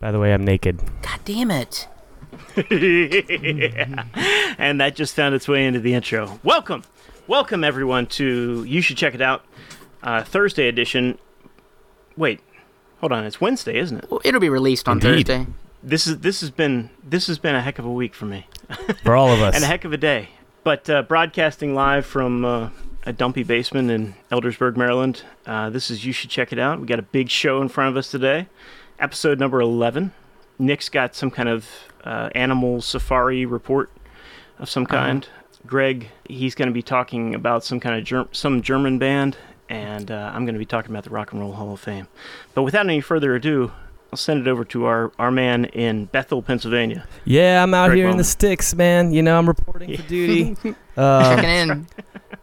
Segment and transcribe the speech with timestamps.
[0.00, 0.80] By the way, I'm naked.
[1.02, 1.88] God damn it.
[4.58, 6.40] And that just found its way into the intro.
[6.42, 6.82] Welcome,
[7.26, 9.44] welcome everyone to You Should Check It Out,
[10.02, 11.18] uh, Thursday edition.
[12.16, 12.40] Wait,
[13.00, 14.10] hold on, it's Wednesday, isn't it?
[14.10, 15.26] Well, it'll be released on Indeed.
[15.26, 15.46] Thursday.
[15.82, 18.46] This is this has been this has been a heck of a week for me.
[19.04, 19.54] For all of us.
[19.54, 20.30] and a heck of a day.
[20.64, 22.70] But uh, broadcasting live from uh,
[23.04, 25.22] a dumpy basement in Eldersburg, Maryland.
[25.46, 26.80] Uh, this is You Should Check It Out.
[26.80, 28.48] We got a big show in front of us today.
[28.98, 30.12] Episode number 11.
[30.58, 31.68] Nick's got some kind of
[32.04, 33.90] uh, animal safari report
[34.58, 35.28] of some kind.
[35.66, 39.36] Greg, he's going to be talking about some kind of ger- some German band.
[39.68, 42.06] And uh, I'm going to be talking about the Rock and Roll Hall of Fame.
[42.54, 43.72] But without any further ado,
[44.12, 47.04] I'll send it over to our, our man in Bethel, Pennsylvania.
[47.24, 49.12] yeah, I'm out Greg here in the sticks, man.
[49.12, 50.54] You know, I'm reporting for duty.
[50.64, 51.86] Checking um, in.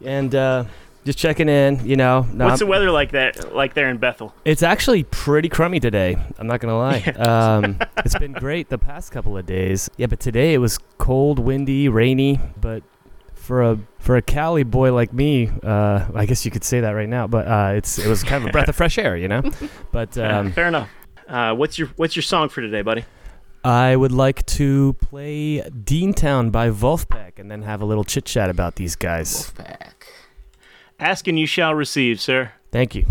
[0.05, 0.66] and uh,
[1.05, 2.25] just checking in, you know.
[2.34, 4.34] No, What's the I'm- weather like that like there in Bethel?
[4.45, 6.16] It's actually pretty crummy today.
[6.38, 7.13] I'm not gonna lie.
[7.23, 9.89] Um, it's been great the past couple of days.
[9.97, 12.39] Yeah, but today it was cold, windy, rainy.
[12.59, 12.83] But
[13.33, 16.92] for a for a Cali boy like me, uh, I guess you could say that
[16.92, 17.27] right now.
[17.27, 19.42] But uh, it's it was kind of a breath of fresh air, you know.
[19.92, 20.89] But um, fair enough.
[21.27, 23.05] Uh, what's your What's your song for today, buddy?
[23.66, 28.25] I would like to play Dean Town by Vulfpeck, and then have a little chit
[28.25, 29.52] chat about these guys.
[29.52, 29.94] Vulfpeck.
[31.03, 32.53] Ask and you shall receive, sir.
[32.71, 33.05] Thank you.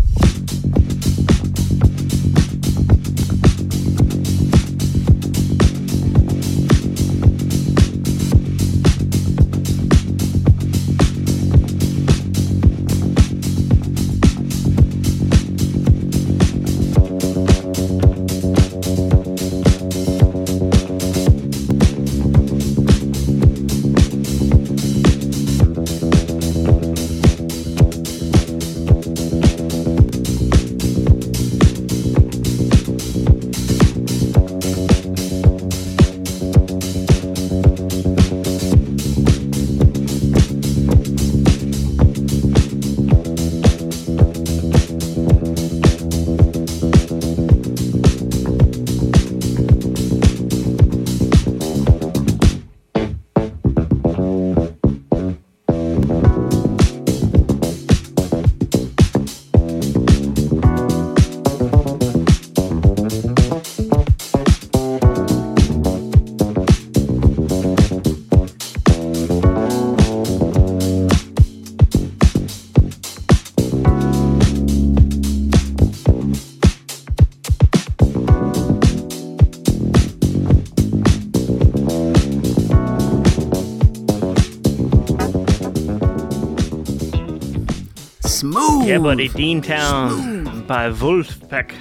[88.83, 89.29] Yeah, buddy.
[89.29, 91.73] Dean Town by Vulfpeck.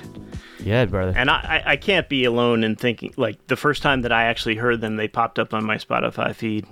[0.60, 1.12] Yeah, brother.
[1.16, 4.24] And I, I, I can't be alone in thinking like the first time that I
[4.24, 6.66] actually heard them, they popped up on my Spotify feed.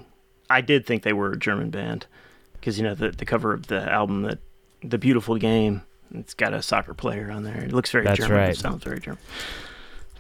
[0.48, 2.06] I did think they were a German band
[2.54, 4.38] because you know the the cover of the album that
[4.82, 5.82] the beautiful game.
[6.12, 7.62] It's got a soccer player on there.
[7.62, 8.36] It looks very That's German.
[8.36, 8.50] right.
[8.50, 9.20] It sounds very German.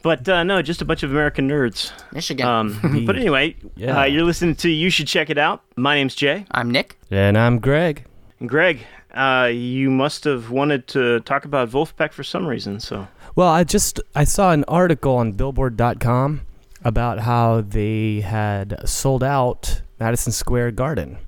[0.02, 1.92] But uh, no, just a bunch of American nerds.
[2.12, 2.46] Michigan.
[2.46, 4.00] Um, but anyway, Yeah.
[4.00, 5.62] uh, you're listening to You Should Check It Out.
[5.76, 6.46] My name's Jay.
[6.52, 6.96] I'm Nick.
[7.10, 8.04] And I'm Greg.
[8.38, 12.80] And Greg, uh, you must have wanted to talk about Vulfpeck for some reason.
[12.80, 16.42] So Well, I just I saw an article on Billboard.com
[16.84, 21.18] about how they had sold out Madison Square Garden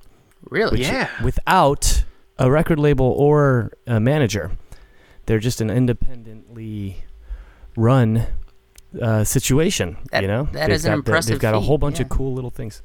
[0.49, 0.81] Really?
[0.83, 2.05] yeah, without
[2.39, 4.53] a record label or a manager.
[5.27, 7.05] They're just an independently
[7.77, 8.27] run
[9.01, 9.97] uh, situation.
[10.11, 12.01] That- you know, that They've is an got the- impressive they've got a whole bunch
[12.01, 12.17] of yeah.
[12.17, 12.83] cool little things.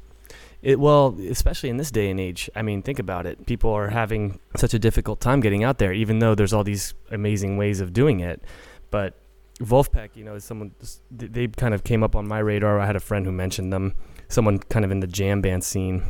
[0.67, 2.49] It well, especially in this day and age.
[2.53, 3.45] I mean, think about it.
[3.45, 6.93] People are having such a difficult time getting out there, even though there's all these
[7.09, 8.43] amazing ways of doing it.
[8.91, 9.13] But
[9.61, 10.71] Vulfpeck, you know, is someone
[11.09, 12.81] they kind of came up on my radar.
[12.81, 13.93] I had a friend who mentioned them.
[14.27, 16.03] Someone kind of in the jam band scene.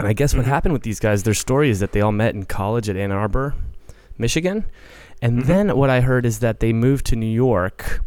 [0.00, 0.48] And I guess what Mhm.
[0.48, 3.12] happened with these guys, their story is that they all met in college at Ann
[3.12, 3.54] Arbor,
[4.18, 4.64] Michigan.
[5.22, 5.46] And Mhm.
[5.46, 8.00] then what I heard is that they moved to New York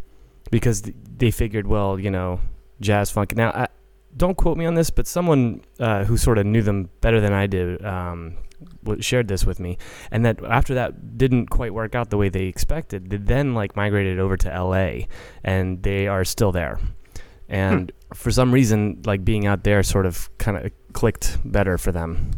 [0.51, 0.83] because
[1.17, 2.41] they figured, well, you know,
[2.81, 3.33] jazz funk.
[3.37, 3.67] Now, I,
[4.15, 7.33] don't quote me on this, but someone uh, who sort of knew them better than
[7.33, 8.37] I did um,
[8.83, 9.77] w- shared this with me,
[10.11, 13.75] and that after that didn't quite work out the way they expected, they then like
[13.75, 15.07] migrated over to L.A.
[15.43, 16.79] and they are still there,
[17.47, 21.91] and for some reason, like being out there sort of kind of clicked better for
[21.91, 22.31] them.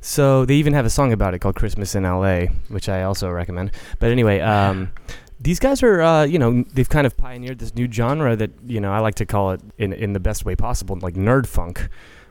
[0.00, 3.30] So they even have a song about it called "Christmas in L.A.," which I also
[3.30, 3.72] recommend.
[3.98, 4.92] But anyway, um,
[5.40, 8.80] these guys are, uh, you know, they've kind of pioneered this new genre that, you
[8.80, 11.88] know, I like to call it in in the best way possible, like nerd funk,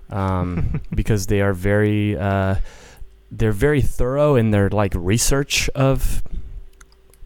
[0.09, 2.55] um, because they are very, uh,
[3.31, 6.23] they're very thorough in their like research of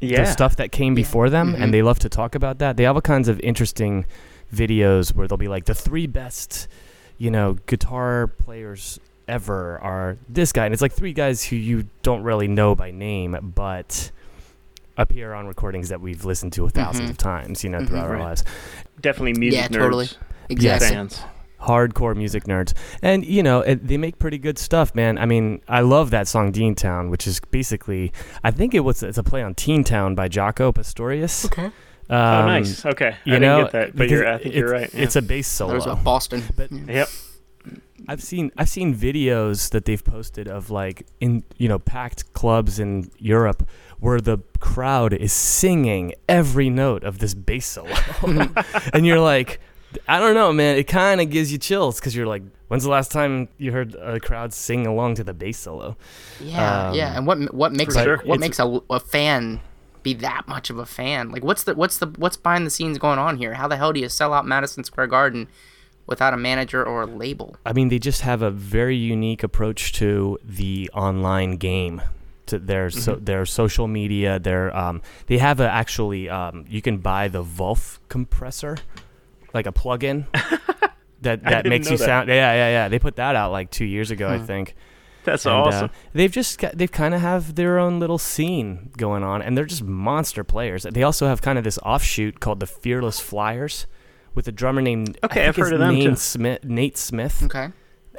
[0.02, 0.24] Yeah.
[0.24, 1.62] the stuff that came before them, Mhm.
[1.62, 2.78] and they love to talk about that.
[2.78, 4.06] They have all kinds of interesting
[4.54, 6.68] videos where they'll be like the three best,
[7.18, 11.86] you know, guitar players ever are this guy, and it's like three guys who you
[12.02, 14.10] don't really know by name, but
[15.00, 17.10] appear on recordings that we've listened to 1000s Mhm.
[17.10, 17.88] of times, you know, Mhm.
[17.88, 18.44] throughout our lives.
[19.02, 19.64] Definitely music nerds.
[19.72, 19.82] Yeah, nerds.
[19.82, 20.10] totally.
[20.50, 20.90] Exactly.
[20.90, 21.22] Fans.
[21.62, 22.72] hardcore music nerds
[23.04, 26.26] and you know it, they make pretty good stuff man i mean i love that
[26.26, 28.14] song dean town which is basically
[28.46, 31.66] i think it was it's a play on teen town by jaco pastorius Okay.
[31.66, 31.72] um,
[32.10, 32.86] oh, nice.
[32.86, 33.14] Okay.
[33.26, 35.04] you I know didn't get that, but you're, I think you're it's- right.
[35.04, 36.44] it's a bass That was solo about Boston.
[36.56, 36.80] But- Yeah.
[36.88, 37.10] Yep.
[38.08, 42.80] i've seen i've seen videos that they've posted of like in you know packed clubs
[42.80, 43.68] in europe
[44.00, 47.94] where the crowd is singing every note of this bass solo
[48.94, 49.60] and you're like
[50.08, 50.78] I don't know, man.
[50.78, 53.96] It kind of gives you chills because you're like, when's the last time you heard
[53.96, 55.98] a crowd sing along to the bass solo?
[56.40, 57.18] Yeah, Um, yeah.
[57.18, 58.18] And what what makes a, sure.
[58.24, 59.62] what makes a, a fan
[60.04, 61.32] be that much of a fan?
[61.32, 63.56] Like, what's the what's the what's behind the scenes going on here?
[63.56, 65.48] How the hell do you sell out Madison Square Garden
[66.06, 67.56] without a manager or a label?
[67.66, 72.02] I mean, they just have a very unique approach to the online game.
[72.50, 73.26] To their so Mhm.
[73.26, 78.00] their social media, their um, they have a actually um, you can buy the Vulf
[78.10, 78.82] compressor,
[79.54, 80.26] like a plugin
[81.22, 82.06] that that makes you that.
[82.06, 82.30] sound.
[82.30, 82.88] Yeah, yeah, yeah.
[82.90, 84.46] They put that out like two years ago, I Hmm.
[84.46, 84.76] think.
[85.24, 85.90] That's And, uh, awesome.
[86.14, 89.66] they've just got, they've kind of have their own little scene going on, and they're
[89.66, 90.84] just monster players.
[90.90, 93.86] They also have kind of this offshoot called the Fearless Flyers,
[94.34, 96.16] with a drummer named Okay, I've heard of them, name too.
[96.16, 97.68] Smith, Nate Smith, Okay.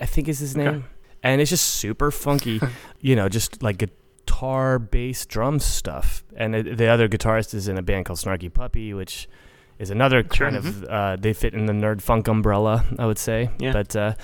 [0.01, 0.65] I think is his Okay.
[0.71, 0.85] name,
[1.23, 2.61] and it's just super funky,
[3.01, 3.83] you know, just like
[4.41, 6.25] guitar, bass, drum stuff.
[6.37, 9.29] And it, the other guitarist is in a band called Snarky Puppy, which
[9.79, 10.51] is another Sure.
[10.51, 13.51] kind of uh, they fit in the nerd funk umbrella, I would say.
[13.59, 13.73] Yeah.
[13.73, 14.15] But uh,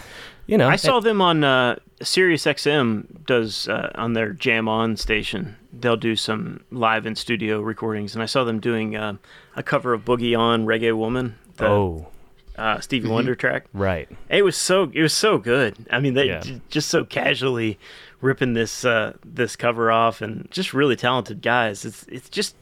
[0.46, 4.96] you know, I saw them on uh, Sirius XM does uh, on their Jam On
[4.96, 5.56] station.
[5.72, 9.16] They'll do some live in studio recordings, and I saw them doing uh,
[9.54, 12.06] a cover of Boogie On Reggae Woman, the oh,
[12.56, 13.12] uh, Stevie Mhm.
[13.12, 13.64] Wonder track.
[13.74, 14.08] right.
[14.30, 15.74] It was so it was so good.
[15.90, 16.40] I mean, they Yeah.
[16.40, 17.78] j- just so casually
[18.20, 21.84] ripping this uh, this cover off, and just really talented guys.
[21.84, 22.56] It's it's just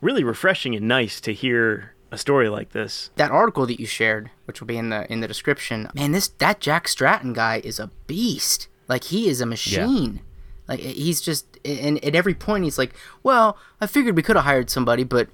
[0.00, 3.10] really refreshing and nice to hear a story like this.
[3.16, 6.28] That article that you shared, which will be in the in the description, man, this
[6.28, 8.68] that Jack Stratton guy is a beast.
[8.88, 10.20] Like he is a machine.
[10.68, 14.44] Like he's just and at every point he's like, "Well, I figured we could have
[14.44, 15.28] hired somebody, but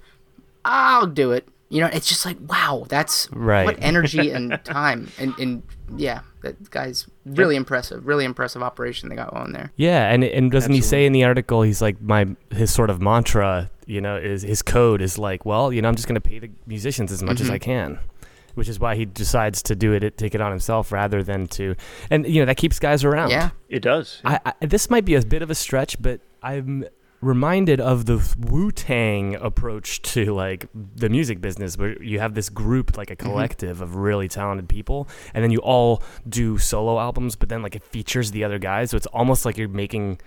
[0.65, 3.65] I'll do it." You know, it's just like, wow, that's Right.
[3.65, 5.63] what energy and time and and
[5.95, 8.05] yeah, that guy's really impressive.
[8.05, 9.71] Really impressive operation they got on there.
[9.77, 13.01] Yeah, and and doesn't he say in the article he's like my his sort of
[13.01, 16.29] mantra, you know, is his code is like, well, you know, I'm just going to
[16.29, 17.53] pay the musicians as much as Mhm.
[17.53, 17.99] I can,
[18.55, 21.75] which is why he decides to do it, take it on himself rather than to,
[22.09, 23.29] and you know that keeps guys around.
[23.29, 23.51] Yeah.
[23.69, 24.19] It does.
[24.25, 26.83] I, I this might be a bit of a stretch, but I'm
[27.21, 32.49] reminded of the Wu Tang approach to like the music business, where you have this
[32.49, 33.27] group, like a mm-hmm.
[33.27, 37.75] collective of really talented people, and then you all do solo albums, but then like
[37.75, 40.19] it features the other guys, so it's almost like you're making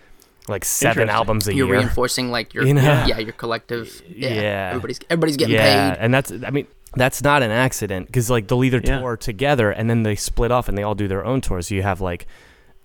[0.48, 1.78] like seven albums a You're year.
[1.78, 2.82] reinforcing like your You know?
[2.82, 4.28] yeah, your collective yeah.
[4.28, 4.68] Yeah.
[4.68, 6.00] Everybody's everybody's getting yeah, paid.
[6.00, 9.00] and that's I mean that's not an accident because like they'll either Yeah.
[9.00, 11.68] tour together and then they split off and they all do their own tours.
[11.68, 12.26] So you have like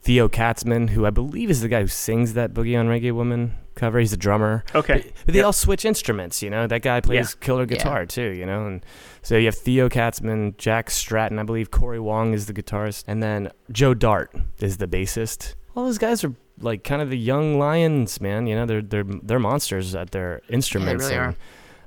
[0.02, 3.56] Theo Katzman, who I believe is the guy who sings that Boogie on Reggae Woman
[3.76, 4.00] cover.
[4.00, 4.64] He's a drummer.
[4.76, 4.96] Okay.
[4.96, 5.46] But, but they Yep.
[5.46, 6.68] all switch instruments, you know.
[6.68, 7.78] That guy plays killer Yeah.
[7.78, 8.66] guitar too, you know.
[8.66, 8.86] And
[9.22, 13.22] so you have Theo Katzman, Jack Stratton, I believe Corey Wong is the guitarist, and
[13.22, 15.56] then Joe Dart is the bassist.
[15.76, 18.48] All those guys are like kind of the young lions, man.
[18.48, 21.08] You know, they're they're they're monsters at their instruments.
[21.08, 21.36] They really and,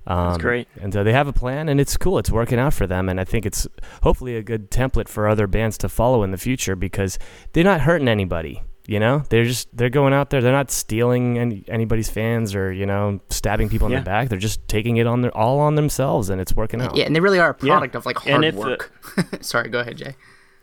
[0.07, 0.69] Um, That's great.
[0.81, 2.19] And so they have a plan, and it's cool.
[2.19, 3.67] It's working out for them, and I think it's
[4.03, 7.19] hopefully a good template for other bands to follow in the future because
[7.53, 8.63] they're not hurting anybody.
[8.85, 10.41] You know, they're just they're going out there.
[10.41, 14.01] They're not stealing any, anybody's fans or you know stabbing people in Yeah.
[14.01, 14.29] the back.
[14.29, 16.97] They're just taking it on their all on themselves, and it's working out.
[16.97, 17.75] Yeah, and they really are a Yeah.
[17.75, 18.93] product of like hard if, uh, work.
[19.41, 20.17] Sorry, go ahead, Jay.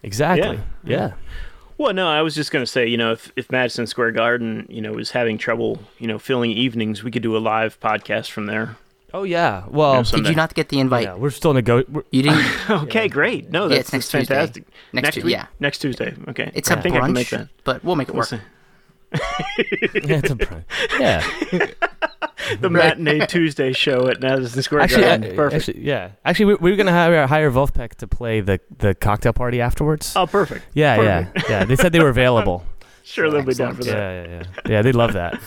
[0.04, 0.60] Exactly.
[0.84, 0.98] Yeah.
[0.98, 1.14] Yeah.
[1.78, 4.66] Well, no, I was just going to say, you know, if, if Madison Square Garden,
[4.70, 8.32] you know, was having trouble, you know, filling evenings, we could do a live podcast
[8.32, 8.76] from there.
[9.14, 9.64] Oh yeah.
[9.70, 10.30] Well, Yeah, so- Did Sunday.
[10.32, 11.04] you not get the invite?
[11.06, 12.70] yeah, we're still nego- we're, You didn't.
[12.70, 13.50] okay, great.
[13.50, 14.36] No, Yeah, that's, it's next that's Tuesday.
[14.36, 14.64] fantastic.
[14.94, 15.32] Next Tu- week?
[15.34, 15.46] yeah.
[15.60, 16.14] Next Tuesday.
[16.28, 16.52] Okay.
[16.54, 17.48] It's I a think I can brunch, make that.
[17.64, 18.28] but we'll make it We'll work.
[18.30, 18.40] see.
[19.12, 19.20] yeah,
[20.24, 21.28] it's a pr- yeah.
[22.62, 25.32] The matinee Tuesday show at Madison Square Actually, Garden.
[25.32, 25.70] uh, Perfect.
[25.70, 26.12] actually, yeah.
[26.26, 30.14] Actually, we, we were gonna hire hire Vulfpeck to play the the cocktail party afterwards.
[30.16, 30.66] oh, perfect.
[30.74, 31.50] yeah, perfect.
[31.50, 31.66] yeah, yeah.
[31.66, 32.64] They said they were available.
[33.04, 33.98] Sure, they'll be down for Excellent.
[34.00, 34.30] that.
[34.30, 34.72] yeah, yeah, yeah.
[34.72, 35.40] Yeah, they'd love that.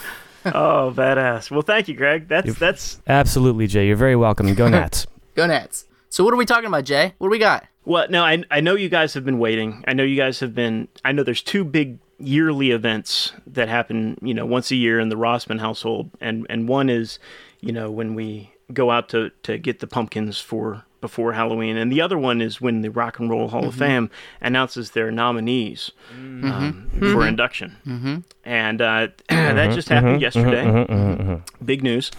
[0.47, 1.51] Oh, badass.
[1.51, 2.29] Well, thank you, Greg.
[2.29, 3.87] That's You've- that's Absolutely, Jay.
[3.87, 4.53] You're very welcome.
[4.55, 5.07] Go Nats.
[5.35, 5.87] Go Nets.
[6.09, 7.15] So what are we talking about, Jay?
[7.19, 7.65] What do we got?
[7.85, 9.83] Well, no, I I know you guys have been waiting.
[9.89, 10.89] I know you guys have been.
[11.05, 15.09] I know there's two big yearly events that happen, you know, once a year in
[15.09, 17.19] the Rossman household, and and one is
[17.61, 21.93] you know, when we go out to to get the pumpkins for before Halloween, and
[21.93, 24.09] the other one is when the Rock and Roll Hall of Fame
[24.41, 28.17] announces their nominees um, for induction, mm-hmm.
[28.45, 31.43] and uh, that just happened yesterday.
[31.63, 32.11] Big news.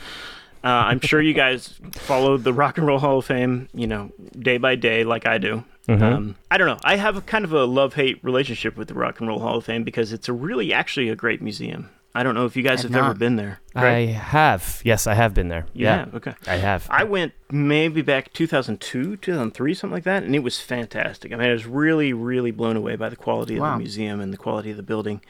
[0.63, 4.11] Uh, I'm sure you guys followed the Rock and Roll Hall of Fame, you know,
[4.39, 5.65] day by day, like I do.
[5.89, 6.79] Um, I don't know.
[6.83, 9.57] I have a kind of a love hate relationship with the Rock and Roll Hall
[9.57, 11.89] of Fame because it's a really actually a great museum.
[12.15, 13.59] I don't know if you guys I've have ever been there.
[13.73, 14.81] I have.
[14.85, 15.65] Yes, I have been there.
[15.73, 16.33] Yeah, Yeah, okay.
[16.45, 16.85] I have.
[16.91, 21.33] I went maybe back 2002, 2003, something like that, and it was fantastic.
[21.33, 23.71] I mean, I was really, really blown away by the quality of Wow.
[23.73, 25.21] the museum and the quality of the building.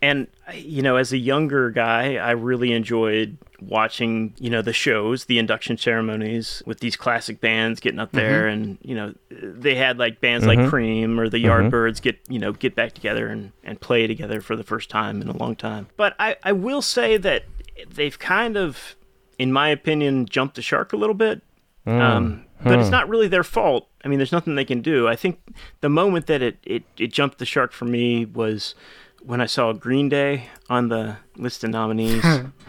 [0.00, 5.24] And you know, as a younger guy, I really enjoyed watching, you know, the shows,
[5.24, 8.62] the induction ceremonies with these classic bands getting up there, mm-hmm.
[8.62, 10.68] and you know, they had like bands like mm-hmm.
[10.68, 11.68] Cream or the mm-hmm.
[11.68, 15.20] Yardbirds get, you know, get back together and and play together for the first time
[15.20, 15.88] in a long time.
[15.96, 17.44] But I I will say that
[17.88, 18.96] they've kind of,
[19.38, 21.42] in my opinion, jumped the shark a little bit.
[21.86, 22.00] Mm.
[22.00, 22.92] Um, but it's hmm.
[22.92, 23.88] not really their fault.
[24.04, 25.06] I mean, there's nothing they can do.
[25.06, 25.38] I think
[25.80, 28.74] the moment that it, it, it jumped the shark for me was
[29.22, 32.24] when I saw Green Day on the list of nominees.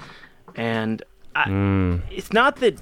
[0.56, 1.04] and
[1.36, 1.98] I, hmm.
[2.12, 2.78] it's not that,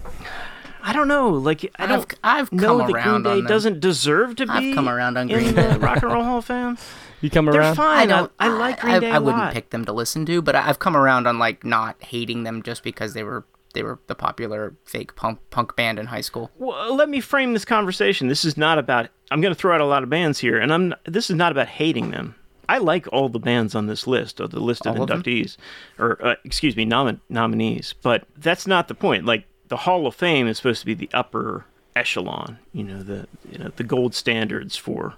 [0.82, 3.46] I don't know, like, I don't I've, I've know come that Green Day on them.
[3.46, 5.78] doesn't deserve to be I've come around on in Green the Day.
[5.78, 6.78] Rock and Roll Hall of Fame.
[7.22, 7.62] you come around.
[7.62, 8.00] They're fine.
[8.00, 8.32] I don't.
[8.40, 9.54] I, like Green I, Day I a wouldn't lot.
[9.54, 12.64] pick them to listen to, but I, I've come around on like not hating them
[12.64, 16.50] just because they were they were the popular fake punk punk band in high school.
[16.58, 18.28] Well, let me frame this conversation.
[18.28, 19.10] This is not about.
[19.30, 20.96] I'm going to throw out a lot of bands here, and I'm.
[21.06, 22.36] This is not about hating them.
[22.70, 25.58] I like all the bands on this list, or the list of All of inductees,
[25.98, 27.94] or uh, excuse me, nomin- nominees.
[28.02, 29.26] But that's not the point.
[29.26, 32.60] Like the Hall of Fame is supposed to be the upper echelon.
[32.74, 35.16] You know, the you know the gold standards for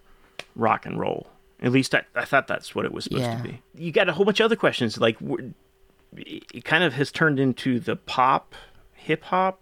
[0.56, 1.27] rock and roll.
[1.62, 3.38] At least I, I thought that's what it was supposed Yeah.
[3.38, 3.62] to be.
[3.75, 4.98] You got a whole bunch of other questions.
[4.98, 5.18] Like
[6.15, 8.56] it kind of has turned into the pop,
[8.94, 9.60] hip hop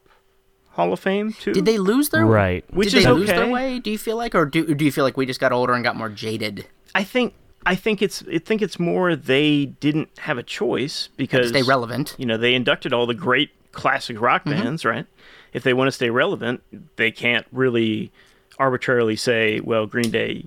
[0.71, 1.53] Hall of Fame too.
[1.53, 2.33] Did they lose their way?
[2.33, 2.73] Right.
[2.73, 3.39] Which Did is they lose okay.
[3.39, 3.79] their way?
[3.79, 5.83] Do you feel like, or do do you feel like we just got older and
[5.83, 6.67] got more jaded?
[6.93, 7.33] I think
[7.67, 12.15] I think it's I think it's more they didn't have a choice because Stay relevant.
[12.17, 14.59] You know, they inducted all the great classic rock Mm-hmm.
[14.63, 15.05] bands, right?
[15.53, 16.61] If they want to stay relevant,
[16.95, 18.11] they can't really
[18.59, 20.45] arbitrarily say, well, Green Day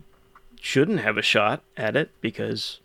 [0.60, 2.80] shouldn't have a shot at it because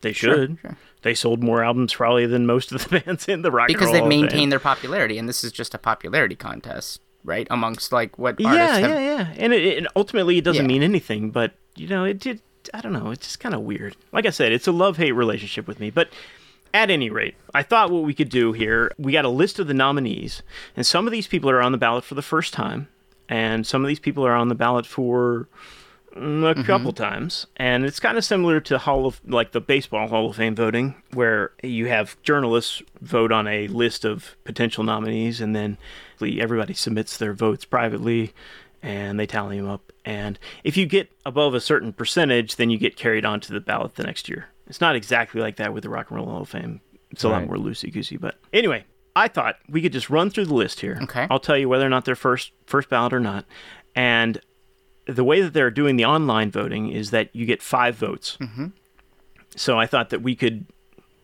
[0.00, 0.58] they should.
[0.60, 0.76] sure.
[1.02, 4.00] They sold more albums probably than most of the bands in the rock Because they've
[4.02, 4.20] roll Hall of Fame.
[4.22, 7.46] maintained their popularity, and this is just a popularity contest, right?
[7.50, 9.00] Amongst like what Yeah, artists yeah, have.
[9.00, 9.34] yeah.
[9.36, 10.68] And it, it ultimately it doesn't Yeah.
[10.68, 12.40] mean anything, but you know, it did.
[12.72, 13.10] I don't know.
[13.10, 13.96] It's just kind of weird.
[14.12, 15.90] Like I said, it's a love hate relationship with me.
[15.90, 16.10] But
[16.72, 18.92] at any rate, I thought what we could do here.
[18.98, 20.42] We got a list of the nominees,
[20.76, 22.88] and some of these people are on the ballot for the first time,
[23.28, 25.48] and some of these people are on the ballot for
[26.14, 30.08] mm, a couple times and it's kind of similar to hall of like the baseball
[30.08, 35.40] hall of fame voting where you have journalists vote on a list of potential nominees
[35.40, 35.78] and then
[36.20, 38.32] everybody submits their votes privately
[38.84, 39.92] and they tally them up.
[40.04, 43.60] And if you get above a certain percentage then you get carried on to the
[43.60, 44.48] ballot the next year.
[44.66, 46.80] It's not exactly like that with the rock and roll hall of fame.
[47.10, 48.16] It's a lot more loosey goosey.
[48.16, 48.84] But anyway
[49.16, 50.98] i thought we could just run through the list here.
[51.02, 51.26] Okay.
[51.30, 53.44] i'll tell you whether or not they're first first ballot or not.
[53.94, 54.40] And
[55.06, 58.36] the way that they're doing the online voting is that you get five votes.
[58.40, 58.66] Mm-hmm.
[59.56, 60.66] So I thought that we could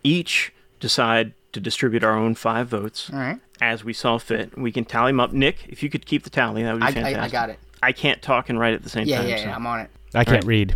[0.04, 3.38] each decide to distribute our own five votes All right.
[3.60, 4.56] as we saw fit.
[4.56, 5.32] We can tally them up.
[5.32, 7.20] Nick, if you could keep the tally, that would be I, fantastic.
[7.20, 7.58] I, I got it.
[7.82, 9.28] I can't talk and write at the same Yeah, time.
[9.28, 9.56] yeah, so- yeah.
[9.56, 9.90] I'm on it.
[10.14, 10.44] I can't Right.
[10.44, 10.74] read.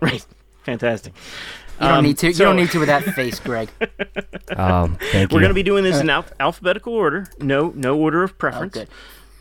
[0.00, 0.24] Right.
[0.64, 1.12] Fantastic.
[1.80, 2.28] You don't Um, need to.
[2.28, 3.68] You so- don't need to with that face, Greg.
[4.56, 7.26] Um, thank We're going to be doing this in al- alphabetical order.
[7.40, 8.74] No, no order of Oh, preference.
[8.74, 8.88] good.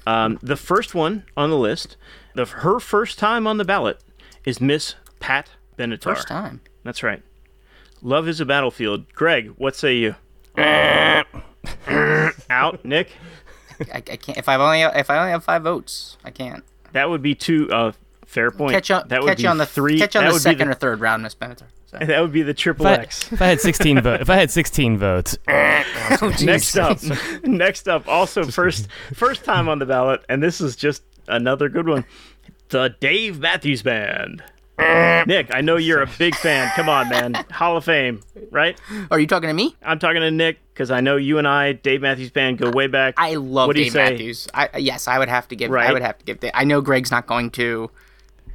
[0.08, 1.96] Um, the first one on the list,
[2.34, 4.00] the her first time on the ballot,
[4.46, 6.16] is Miss Pat Benatar.
[6.16, 6.62] First time.
[6.84, 7.22] That's right.
[8.02, 9.14] Love is a battlefield.
[9.14, 10.16] Greg, what say you?
[12.50, 13.12] Out, Nick.
[13.94, 14.38] I, I can't.
[14.38, 16.64] If I only if I only have five votes, I can't.
[16.94, 17.70] That would be two.
[17.72, 17.92] Uh,
[18.26, 18.72] fair point.
[18.74, 19.08] Catch on.
[19.10, 20.00] That would catch be you on the three.
[20.00, 21.64] Catch you on that the would second be or third round, Miss Benatar.
[21.88, 21.98] So.
[22.02, 23.32] that would be the triple If I, X.
[23.32, 27.00] if I had 16 votes, if I had 16 votes, Oh, Next up,
[27.44, 31.88] next up, also first first time on the ballot, and this is just another good
[31.88, 32.06] one.
[32.70, 34.44] The Dave Matthews Band.
[34.78, 36.72] Nick, I know you're a big fan.
[36.76, 37.34] Come on, man.
[37.52, 38.80] Hall of Fame, right?
[39.10, 39.76] Are you talking to me?
[39.84, 42.88] I'm talking to Nick because I know you and I, Dave Matthews Band, go way
[42.88, 43.16] back.
[43.18, 44.12] I love What do you Dave say?
[44.12, 44.48] Matthews.
[44.54, 45.72] I yes, I would have to give.
[45.72, 45.90] Right.
[45.90, 46.40] I would have to give.
[46.54, 47.90] I know Greg's not going to.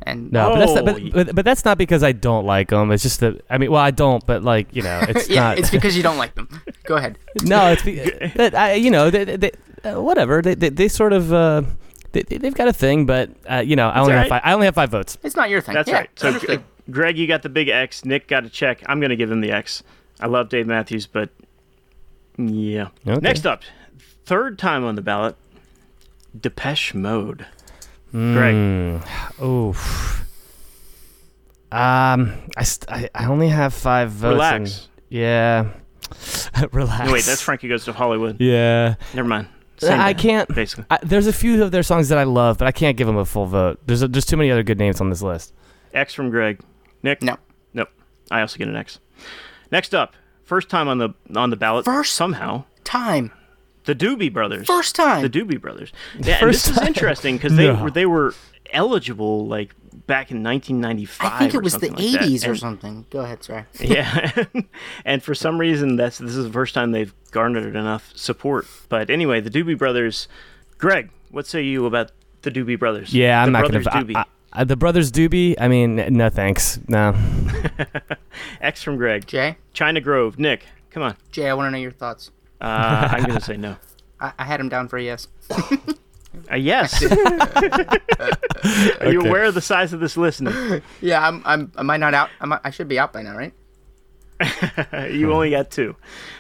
[0.03, 2.69] And no, but, that's not, Oh, but, but, but that's not because I don't like
[2.71, 2.91] them.
[2.91, 5.59] It's just that I mean, well, I don't, but like you know, it's yeah, not.
[5.59, 6.49] it's because you don't like them.
[6.85, 7.19] Go ahead.
[7.43, 7.99] no, it's be,
[8.37, 9.51] that I, you know, they, they,
[9.85, 10.41] uh, whatever.
[10.41, 11.63] They, they, they sort of uh,
[12.13, 14.43] they, they've got a thing, but uh, you know, I only all have five.
[14.45, 15.17] I only have five votes.
[15.23, 15.75] It's not your thing.
[15.75, 16.11] That's Yeah, right.
[16.17, 16.39] So.
[16.39, 16.59] G-
[16.91, 18.05] Greg, you got the big X.
[18.05, 18.83] Nick got a check.
[18.87, 19.83] I'm going to give him the X.
[20.19, 21.29] I love Dave Matthews, but
[22.37, 22.89] yeah.
[23.07, 23.21] Okay.
[23.21, 23.63] Next up,
[24.25, 25.37] third time on the ballot,
[26.39, 27.47] Depeche Mode.
[28.11, 29.03] Greg.
[29.41, 29.71] Oh.
[31.73, 34.33] Um, I, st- I I only have five votes.
[34.33, 34.59] Relax.
[34.79, 35.69] and- yeah.
[36.73, 37.07] Relax.
[37.07, 38.41] No, wait, that's Frankie Goes to Hollywood.
[38.41, 38.97] Yeah.
[39.15, 39.47] Never mind.
[39.89, 40.53] Same I can't.
[40.55, 40.85] Basically.
[40.91, 43.17] I, there's a few of their songs that I love, but I can't give them
[43.17, 43.79] a full vote.
[43.87, 45.55] There's a, there's too many other good names on this list.
[45.95, 46.61] X from Greg.
[47.03, 47.23] Nick?
[47.23, 47.37] No.
[47.73, 47.89] Nope.
[48.31, 49.01] I also get an X.
[49.73, 51.85] Next up, first time on the on the ballot.
[51.85, 52.65] First somehow.
[52.85, 53.33] Time.
[53.85, 54.67] The Doobie Brothers.
[54.67, 55.23] First time.
[55.23, 55.93] The Doobie Brothers.
[56.21, 57.85] Yeah, and First this is interesting because they No.
[57.85, 58.35] were they were
[58.73, 59.75] eligible like
[60.07, 61.33] back in 1995.
[61.33, 62.23] I think it was the like that.
[62.23, 63.07] 80s or something.
[63.11, 63.65] Go ahead, sorry.
[63.81, 64.45] Yeah,
[65.05, 68.67] and for some reason, that's this is the first time they've garnered enough support.
[68.89, 70.29] But anyway, the Doobie Brothers.
[70.79, 73.13] Greg, what say you about the Doobie Brothers?
[73.15, 73.85] Yeah, I'm the not gonna.
[73.85, 74.17] Doobie.
[74.17, 75.55] I, I, the brothers Doobie.
[75.59, 76.79] I mean, no thanks.
[76.89, 77.15] No.
[78.61, 79.27] X from Greg.
[79.27, 79.57] Jay?
[79.73, 80.39] China Grove.
[80.39, 81.17] Nick, come on.
[81.31, 82.31] Jay, I want to know your thoughts.
[82.61, 83.77] Uh, I'm gonna say no.
[84.21, 85.29] I, I had him down for a yes.
[86.51, 87.03] Uh, yes.
[89.01, 89.29] Are you Okay.
[89.29, 90.81] aware of the size of this listener?
[91.01, 92.31] Yeah, I'm, I'm, am I not out?
[92.41, 93.53] Am I, I should be out by now, right?
[95.11, 95.95] you only got two,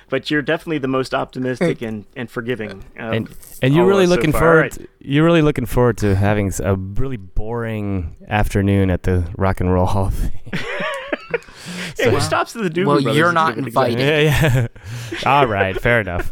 [0.08, 2.70] but you're definitely the most optimistic and, and forgiving.
[2.70, 3.28] of And
[3.62, 4.48] and you're really us so looking forward.
[4.48, 4.72] All right.
[4.72, 9.70] To, you're really looking forward to having a really boring afternoon at the Rock and
[9.72, 10.30] Roll Hall of Fame.
[11.98, 13.82] Hey, who stops at the Doobie Well, Brothers you're not give it a go?
[13.82, 14.00] invited.
[14.00, 14.66] yeah,
[15.12, 15.30] yeah.
[15.30, 16.30] All right, fair enough.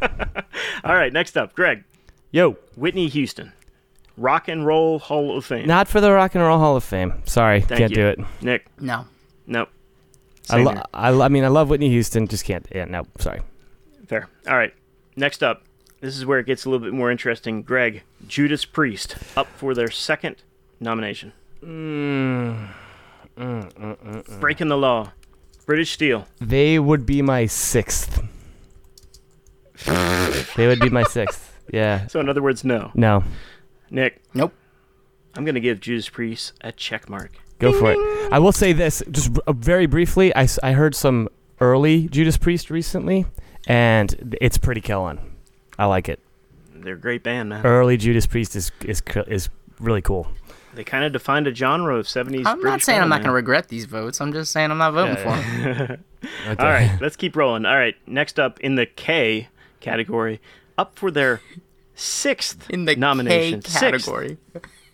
[0.83, 1.85] All right, next up, Greg.
[2.31, 3.53] Yo, Whitney Houston,
[4.17, 5.67] Rock and Roll Hall of Fame.
[5.67, 7.15] not for the Rock and Roll Hall of Fame.
[7.25, 7.97] Sorry, Thank can't you.
[7.97, 8.19] do it.
[8.43, 9.07] Nick, No.
[9.47, 9.69] nope.
[10.51, 10.83] I, Same lo- here.
[10.95, 12.67] I, lo- I mean, I love Whitney Houston, just can't.
[12.75, 13.41] Yeah, no, sorry.
[14.07, 14.29] Fair.
[14.49, 14.73] All right,
[15.17, 15.63] next up.
[16.01, 17.63] This is where it gets a little bit more interesting.
[17.63, 20.37] Greg, Judas Priest, up for their second
[20.81, 21.33] nomination.
[21.63, 22.69] Mm,
[23.37, 25.13] mm, mm, mm Breaking the Law,
[25.67, 26.29] British Steel.
[26.41, 28.23] they would be my sixth.
[30.57, 31.48] they would be my sixth.
[31.73, 32.07] Yeah.
[32.07, 32.91] So in other words, no.
[32.95, 33.25] No,
[33.91, 34.53] Nick, Nope.
[35.37, 37.33] I'm gonna give Judas Priest a check mark.
[37.59, 38.33] go for it.
[38.33, 40.35] I will say this, just uh, very briefly.
[40.35, 41.29] I, I heard some
[41.61, 43.27] early Judas Priest recently,
[43.67, 45.19] and it's pretty killing.
[45.79, 46.21] I like it.
[46.75, 47.65] They're a great band, man.
[47.65, 49.49] Early Judas Priest is is is
[49.81, 50.29] really cool.
[50.75, 52.39] They kind of defined a genre of 70s.
[52.39, 54.21] I'm not British saying I'm not going to regret these votes.
[54.21, 56.05] I'm just saying I'm not voting Yeah, for them.
[56.49, 56.63] Okay.
[56.65, 57.65] All right, let's keep rolling.
[57.65, 59.49] All right, next up in the K
[59.81, 60.41] category,
[60.79, 61.41] up for their
[61.95, 63.61] sixth In the nomination.
[63.61, 63.81] K Sixth.
[64.07, 64.39] category.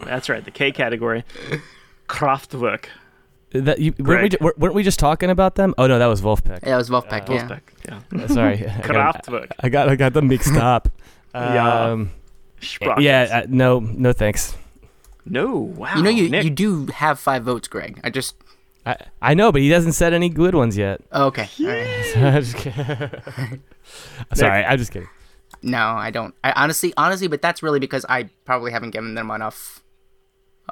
[0.01, 1.25] That's right, the K category.
[2.09, 2.87] Kraftwerk.
[3.53, 5.75] That, you, weren't, we, weren't- weren't we just talking about them?
[5.79, 6.65] Oh no, that was Vulfpeck.
[6.67, 7.47] Yeah, it was Vulfpeck, yeah.
[7.49, 7.61] Vulfpeck,
[8.19, 8.27] yeah.
[8.35, 9.53] Sorry, I got, Kraftwerk.
[9.61, 10.89] I got I got them mixed up.
[11.35, 11.87] Yeah.
[11.91, 12.11] Um,
[12.61, 13.03] Sprockets.
[13.05, 14.57] yeah, uh, no, no thanks.
[15.27, 15.97] No, wow.
[15.97, 16.45] You know, you, Nick.
[16.45, 17.99] you do have five votes, Greg.
[18.05, 18.37] I just.
[18.87, 21.01] I I know, but he hasn't said any good ones yet.
[21.11, 21.49] Oh, okay.
[21.61, 22.17] All right.
[22.17, 23.63] I'm just kidding.
[24.35, 25.09] Sorry, I'm just kidding.
[25.65, 26.35] No, I don't.
[26.45, 29.83] I honestly, honestly, but that's really because I probably haven't given them enough.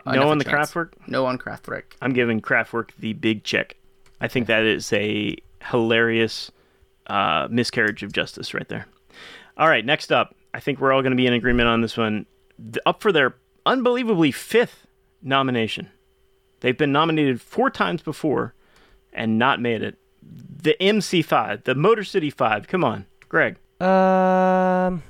[0.04, 0.70] no enough on the chance.
[0.70, 0.92] Kraftwerk?
[1.06, 1.84] No on Kraftwerk.
[2.02, 3.76] I'm giving Kraftwerk the big check.
[4.20, 6.50] I think that is a hilarious
[7.06, 8.86] uh, miscarriage of justice right there.
[9.56, 10.36] All right, next up.
[10.52, 12.26] I think we're all going to be in agreement on this one.
[12.84, 14.86] Up for their unbelievably fifth
[15.22, 15.88] nomination.
[16.60, 18.54] They've been nominated four times before
[19.12, 19.96] and not made it.
[20.22, 22.68] The MC5, the Motor City 5.
[22.68, 23.56] Come on, Greg.
[23.82, 25.02] Um,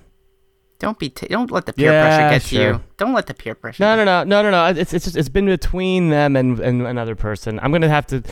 [0.78, 1.10] Don't be.
[1.10, 2.82] T- don't let the peer Yeah, pressure get to you.
[2.96, 3.82] Don't let the peer pressure.
[3.82, 4.66] no, no, no, no, no, no.
[4.80, 7.60] It's it's just, it's been between them and, and another person.
[7.62, 8.22] I'm gonna have to.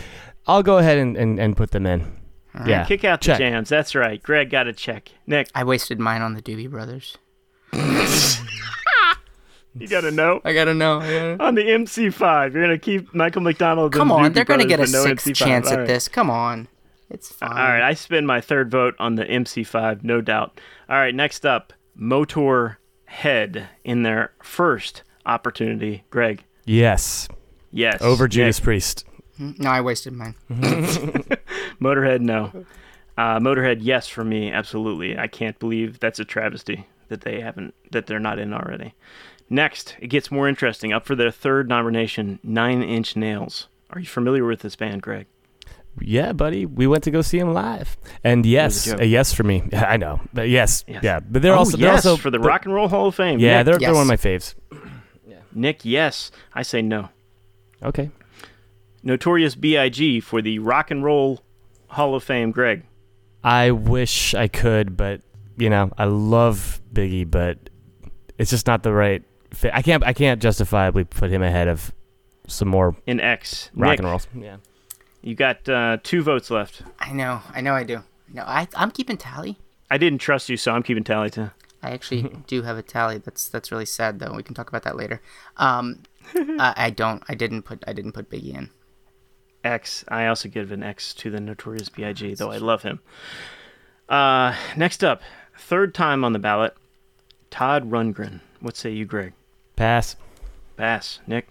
[0.47, 2.11] I'll go ahead and, and, and put them in.
[2.67, 2.85] Yeah.
[2.85, 3.39] Kick out the check.
[3.39, 3.69] jams.
[3.69, 4.21] That's right.
[4.21, 5.11] Greg got a check.
[5.27, 7.17] Nick, I wasted mine on the Doobie Brothers.
[9.79, 10.41] you got to know.
[10.45, 10.99] I gotta know.
[11.01, 13.93] I gotta- On the MC5, you're going to keep Michael McDonald.
[13.93, 15.35] Come on, Doobie they're gonna Brothers, get a no sixth MC5.
[15.37, 15.87] chance All at right.
[15.87, 16.09] this.
[16.09, 16.67] Come on,
[17.11, 17.51] it's fine.
[17.51, 20.61] All right, I spend my third vote on the MC5, no doubt.
[20.89, 26.05] All right, next up, Motor Head in their first opportunity.
[26.11, 27.29] Greg, Yes,
[27.73, 28.01] yes.
[28.01, 29.05] over Nick, Judas Priest.
[29.39, 30.35] No, I wasted mine.
[31.81, 32.65] Motorhead, no.
[33.17, 35.19] Uh, Motorhead, yes for me, absolutely.
[35.19, 38.95] I can't believe that's a travesty that they haven't, that they're not in already.
[39.49, 40.93] Next, it gets more interesting.
[40.93, 43.67] Up for their third nomination, Nine Inch Nails.
[43.91, 45.27] Are you familiar with this band, Greg?
[46.01, 49.01] Yeah, buddy, we went to go see him live, and yes, joke.
[49.01, 49.69] a yes for me.
[49.73, 51.03] I know, but yes, Yes.
[51.03, 53.15] yeah, but they're oh, also they're yes, also for the Rock and Roll Hall of
[53.15, 53.39] Fame.
[53.39, 54.55] Yeah, Nick, they're they're one of my faves.
[55.53, 56.31] Nick, yes.
[56.55, 57.09] I say no.
[57.83, 58.11] Okay,
[59.03, 60.21] Notorious B.I.G.
[60.21, 61.43] for the Rock and Roll
[61.89, 62.85] Hall of Fame, Greg.
[63.43, 65.23] I wish I could, but
[65.57, 67.59] you know, I love Biggie, but
[68.39, 69.23] it's just not the right
[69.53, 69.73] fit.
[69.75, 71.93] I can't I can't justifiably put him ahead of
[72.47, 73.71] some more In X.
[73.75, 74.29] rock Nick, and rolls.
[74.35, 74.57] Yeah.
[75.23, 76.83] You got uh, two votes left.
[76.99, 77.43] I know.
[77.55, 77.75] I know.
[77.75, 78.03] I do.
[78.33, 78.69] No, I.
[78.75, 79.59] I'm keeping tally.
[79.91, 81.51] I didn't trust you, so I'm keeping tally too.
[81.83, 83.19] I actually do have a tally.
[83.19, 84.35] That's that's really sad though.
[84.35, 85.21] We can talk about that later.
[85.57, 86.03] Um,
[86.35, 87.23] I, I don't.
[87.29, 87.83] I didn't put.
[87.87, 88.71] I didn't put Biggie in.
[89.63, 90.05] X.
[90.09, 92.35] I also give an X to the Notorious B.I.G.
[92.35, 93.01] Though I love him.
[94.09, 95.21] Uh, next up,
[95.59, 96.75] third time on the ballot,
[97.51, 98.41] Todd Rundgren.
[98.61, 99.35] What say you, Greg?
[99.77, 100.17] Pass.
[100.77, 101.21] Pass.
[101.27, 101.49] Nick.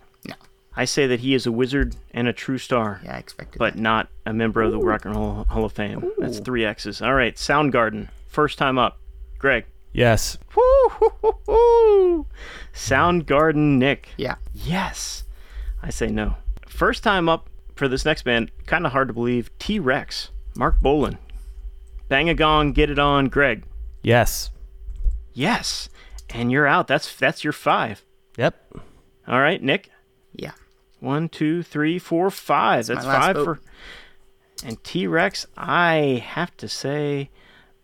[0.79, 0.81] No.
[0.81, 3.01] I say that he is a wizard and a true star.
[3.03, 3.59] Yeah, I expected.
[3.59, 3.79] but that.
[3.81, 6.09] not a member of the Rock and Roll Hall of Fame.
[6.17, 7.01] That's three X's.
[7.01, 8.97] All right, Soundgarden, first time up.
[9.37, 9.65] Greg.
[9.91, 10.37] Yes.
[10.55, 12.25] Woo-hoo-hoo-hoo.
[12.73, 14.09] Soundgarden, Nick.
[14.17, 14.35] Yeah.
[14.53, 15.23] Yes.
[15.81, 16.35] I say no.
[16.67, 19.49] First time up for this next band, kind of hard to believe.
[19.59, 21.17] T Rex, Marc Bolan.
[22.07, 23.63] Bang a gong, get it on, Greg.
[24.01, 24.49] Yes.
[25.33, 25.89] Yes.
[26.29, 26.87] And you're out.
[26.87, 28.03] That's that's your five.
[28.37, 28.77] Yep.
[29.27, 29.89] All right, Nick.
[30.33, 30.51] Yeah.
[30.99, 32.87] One, two, three, four, five.
[32.87, 33.45] That's, my last five vote.
[33.45, 33.59] for.
[34.65, 37.29] And T Rex, I have to say,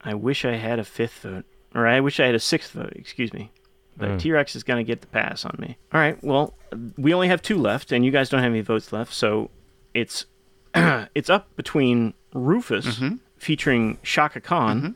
[0.02, 2.94] I wish I had a fifth vote, or I wish I had a sixth vote.
[2.96, 3.52] Excuse me.
[3.98, 4.18] But hmm.
[4.18, 5.78] T Rex is gonna get the pass on me.
[5.94, 6.22] All right.
[6.24, 6.54] Well,
[6.98, 9.50] we only have two left, and you guys don't have any votes left, so
[9.94, 10.26] it's
[10.76, 13.16] it's up between Rufus mm-hmm.
[13.38, 14.92] featuring Chaka Khan mm-hmm.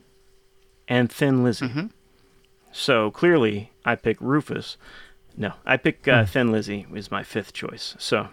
[0.86, 1.66] and Thin Lizzy.
[1.66, 1.86] Mm-hmm.
[2.72, 4.76] So clearly, I pick Rufus.
[5.36, 7.94] No, I pick uh, Thin Lizzy is my fifth choice.
[7.98, 8.28] So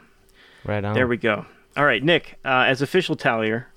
[0.66, 0.94] Right on.
[0.94, 1.46] there we go.
[1.76, 3.68] All right, Nick, uh, as official tallier,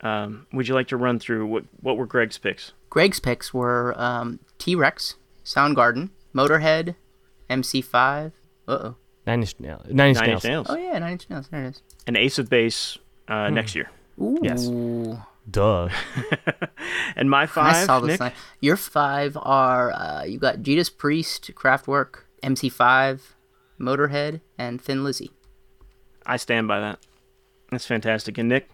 [0.00, 2.72] um, would you like to run through what what were Greg's picks?
[2.90, 6.94] Greg's picks were um, T Rex, Soundgarden, Motorhead,
[7.50, 8.32] MC5.
[8.66, 8.94] Uh oh.
[9.26, 9.82] Nine Inch Nails.
[9.90, 10.44] Nine Inch Nine Nails.
[10.44, 11.48] Inch Nails, Oh yeah, Nine Inch Nails.
[11.48, 11.82] There it is.
[12.06, 12.96] an Ace of Base
[13.28, 13.90] uh, next year,
[14.20, 14.38] Ooh.
[14.40, 14.68] Yes.
[15.50, 15.88] Duh.
[17.16, 17.66] and my five.
[17.66, 17.86] I five.
[17.86, 18.08] saw this.
[18.10, 18.32] Nick, line.
[18.60, 23.20] Your five are uh, you got Judas Priest, Kraftwerk, MC5,
[23.80, 25.30] Motorhead, and Thin Lizzy.
[26.24, 26.98] I stand by that.
[27.70, 28.38] That's fantastic.
[28.38, 28.68] And Nick,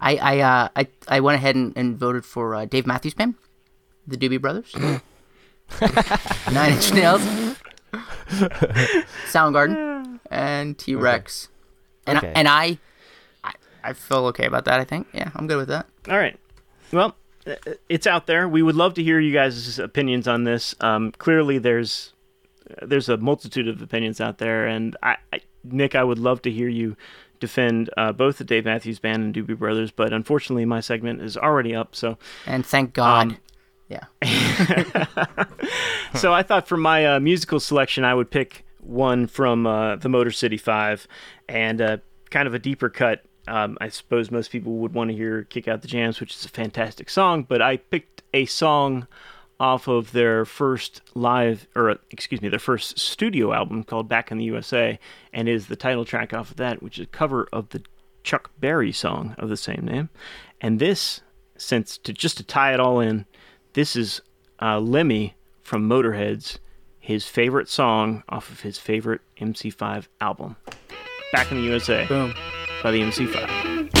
[0.00, 3.34] I I uh, I, I went ahead and, and voted for uh, Dave Matthews Band,
[4.06, 4.74] the Doobie Brothers,
[6.52, 7.22] Nine Inch Nails,
[9.30, 11.48] Soundgarden, and T Rex.
[12.06, 12.28] And Okay.
[12.28, 12.78] I, and I,
[13.44, 13.52] I
[13.84, 14.80] I feel okay about that.
[14.80, 15.86] I think yeah, I'm good with that.
[16.08, 16.38] All right.
[16.92, 17.14] Well,
[17.46, 17.54] uh,
[17.88, 18.48] it's out there.
[18.48, 20.74] We would love to hear you guys' opinions on this.
[20.80, 22.12] Um, clearly, there's
[22.82, 26.50] there's a multitude of opinions out there, and I, I Nick, I would love to
[26.50, 26.96] hear you
[27.40, 31.36] defend uh, both the Dave Matthews Band and Doobie Brothers, but unfortunately, my segment is
[31.36, 31.96] already up.
[31.96, 33.32] So, And thank God.
[33.32, 33.38] Um,
[33.88, 34.04] yeah.
[36.14, 40.08] so I thought for my uh, musical selection, I would pick one from uh, the
[40.08, 41.08] Motor City Five,
[41.48, 41.96] and uh,
[42.30, 43.24] kind of a deeper cut.
[43.48, 46.44] Um, I suppose most people would want to hear "Kick Out the Jams," which is
[46.44, 47.42] a fantastic song.
[47.42, 49.08] But I picked a song
[49.60, 54.38] off of their first live, or excuse me, their first studio album called "Back in
[54.38, 54.98] the USA,"
[55.32, 57.82] and is the title track off of that, which is a cover of the
[58.24, 60.08] Chuck Berry song of the same name.
[60.60, 61.20] And this,
[61.56, 63.26] since to just to tie it all in,
[63.74, 64.22] this is
[64.60, 66.58] uh, Lemmy from Motorhead's
[66.98, 70.56] his favorite song off of his favorite MC5 album,
[71.32, 72.34] "Back in the USA" Boom.
[72.82, 73.99] by the MC5.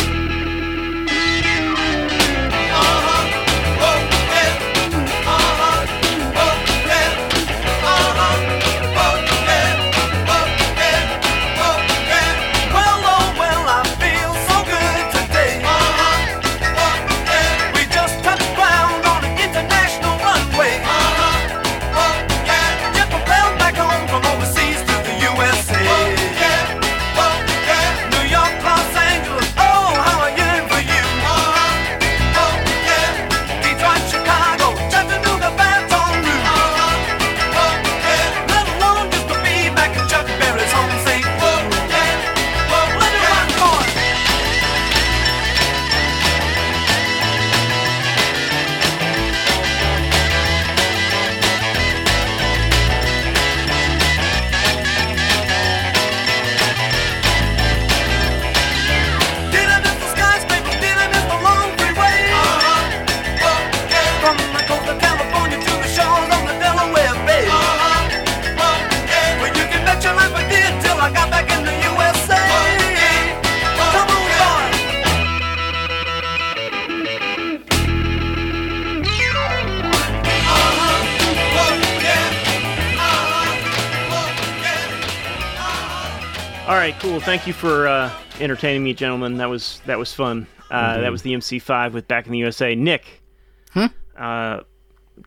[87.30, 89.36] Thank you for uh, entertaining me, gentlemen.
[89.36, 90.48] That was that was fun.
[90.68, 93.22] Uh, that was the MC5 with "Back in the USA." Nick,
[93.70, 93.86] hmm?
[94.18, 94.62] uh,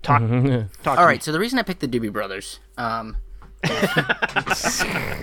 [0.01, 0.21] talk.
[0.83, 3.15] talk All right, so the reason I picked the Doobie Brothers, um,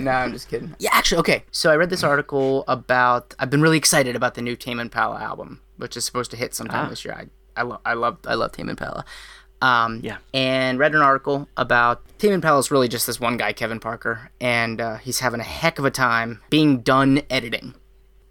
[0.00, 0.74] no, I'm just kidding.
[0.78, 1.44] Yeah, actually, okay.
[1.50, 3.34] So I read this article about.
[3.38, 6.54] I've been really excited about the new Tame Impala album, which is supposed to hit
[6.54, 7.12] sometime this year.
[7.12, 7.26] I,
[7.60, 9.04] I love, I love, I love Tame Impala.
[9.62, 10.18] Um, Yeah.
[10.32, 14.30] And read an article about Tame Impala is really just this one guy, Kevin Parker,
[14.40, 17.74] and uh, he's having a heck of a time being done editing.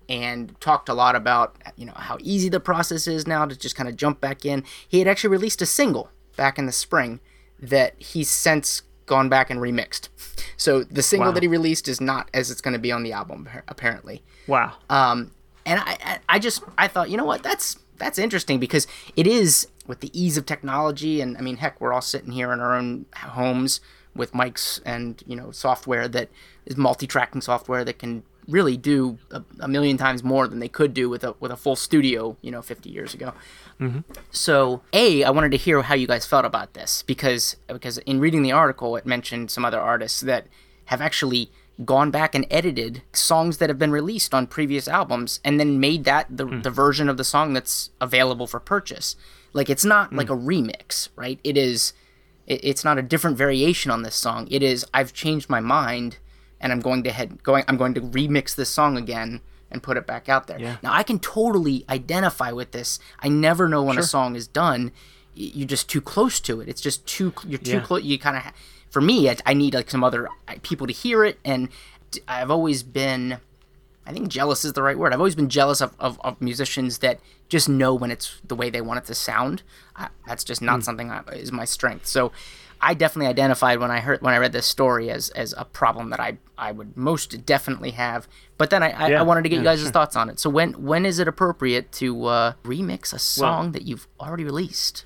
[0.08, 3.76] And talked a lot about you know how easy the process is now to just
[3.76, 4.64] kind of jump back in.
[4.88, 7.20] He had actually released a single back in the spring
[7.60, 10.10] that he's since gone back and remixed.
[10.58, 11.34] So the single Wow.
[11.34, 14.24] that he released is not as it's going to be on the album apparently.
[14.48, 14.74] Wow.
[14.90, 15.32] Um,
[15.66, 19.28] and I, I, I just, I thought, you know what, that's that's interesting because it
[19.28, 22.60] is with the ease of technology, and I mean, heck, we're all sitting here in
[22.60, 23.82] our own homes
[24.16, 26.30] with mics and you know software that
[26.66, 30.94] is multi-tracking software that can really do a, a million times more than they could
[30.94, 33.34] do with a with a full studio, you know, 50 years ago.
[33.80, 34.00] Mm-hmm.
[34.32, 38.20] So, a, I wanted to hear how you guys felt about this because because in
[38.20, 40.48] reading the article, it mentioned some other artists that
[40.86, 41.52] have actually
[41.86, 46.04] gone back and edited songs that have been released on previous albums and then made
[46.04, 46.62] that the, hmm.
[46.62, 49.16] the version of the song that's available for purchase.
[49.54, 50.34] Like it's not like hmm.
[50.34, 51.40] a remix, right?
[51.44, 51.94] It is
[52.48, 54.48] it, it's not a different variation on this song.
[54.52, 56.18] It is I've changed my mind
[56.60, 59.98] and I'm going to head going I'm going to remix this song again and put
[59.98, 60.60] it back out there.
[60.60, 60.78] Yeah.
[60.84, 63.00] Now I can totally identify with this.
[63.20, 64.92] I never know when a song is done.
[65.34, 66.68] You're just too close to it.
[66.68, 67.80] It's just too you're too Yeah.
[67.80, 68.04] close.
[68.04, 68.54] You kind of
[68.90, 71.70] for me, I, I need like some other uh, people to hear it, and
[72.28, 73.38] I've always been.
[74.06, 75.14] I think jealous is the right word.
[75.14, 78.72] I've always been jealous of, of, of musicians that just know when it's the way
[78.72, 79.62] they want it to sound.
[79.96, 82.08] I, that's just not something I, is my strength.
[82.08, 82.32] So
[82.82, 86.10] I definitely identified when I heard when I read this story as as a problem
[86.10, 88.28] that I I would most definitely have.
[88.58, 90.40] But then I, I, Yeah, I wanted to get you yeah, guys' thoughts on it.
[90.40, 95.06] So when when is it appropriate to uh, remix a song that you've already released?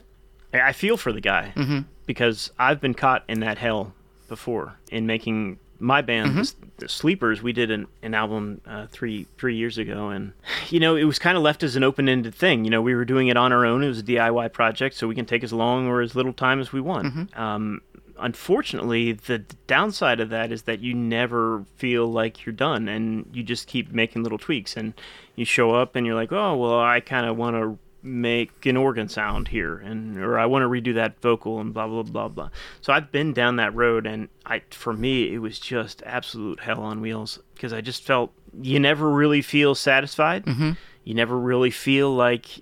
[0.53, 1.79] I I feel for the guy Mm-hmm.
[2.05, 3.93] Because I've been caught in that hell
[4.29, 6.37] before in making my band, Mm-hmm.
[6.77, 7.41] the, the Sleepers.
[7.41, 10.31] We did an, an album uh, three three years ago, and
[10.69, 12.63] you know it was kind of left as an open ended thing.
[12.63, 13.83] You know, we were doing it on our own.
[13.83, 16.59] It was a DIY project, so we can take as long or as little time
[16.61, 17.07] as we want.
[17.07, 17.39] Mm-hmm.
[17.41, 17.81] Um,
[18.17, 23.43] unfortunately, the downside of that is that you never feel like you're done, and you
[23.43, 24.75] just keep making little tweaks.
[24.77, 24.93] And
[25.35, 28.75] you show up, and you're like, oh well, I kind of want to make an
[28.75, 32.27] organ sound here and or I want to redo that vocal and blah blah blah
[32.27, 32.49] blah.
[32.81, 36.81] So I've been down that road and I for me it was just absolute hell
[36.81, 40.45] on wheels because I just felt you never really feel satisfied.
[40.45, 40.71] Mm-hmm.
[41.05, 42.59] You never really feel like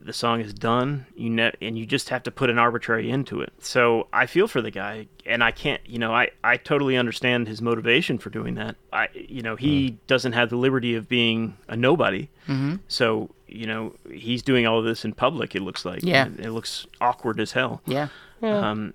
[0.00, 1.06] the song is done.
[1.16, 3.52] You ne- and you just have to put an arbitrary end to it.
[3.58, 7.48] So I feel for the guy and I can't, you know, I I totally understand
[7.48, 8.76] his motivation for doing that.
[8.92, 12.28] I you know, he doesn't have the liberty of being a nobody.
[12.48, 12.76] Mm-hmm.
[12.88, 15.54] So you know he's doing all of this in public.
[15.54, 16.26] It looks like Yeah.
[16.26, 17.82] it, it looks awkward as hell.
[17.86, 18.08] Yeah.
[18.42, 18.94] Um,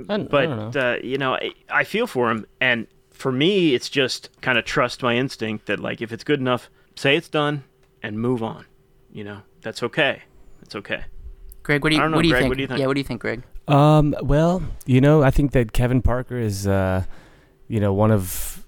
[0.00, 0.80] I, don't- I but don't know.
[0.92, 4.64] uh, you know, I, I feel for him, and for me, it's just kind of
[4.64, 7.64] trust my instinct that like if it's good enough, say it's done
[8.02, 8.64] and move on.
[9.12, 10.22] You know, that's okay.
[10.62, 11.04] It's okay.
[11.62, 12.50] Greg, what do you, know, what do you Greg, think?
[12.50, 12.80] what do you think?
[12.80, 13.42] Yeah, what do you think, Greg?
[13.66, 17.04] Um, well, you know, I think that Kevin Parker is, uh,
[17.68, 18.64] you know, one of